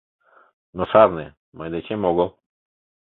[0.75, 1.27] Но шарне:
[1.57, 2.29] мый дечем огыл.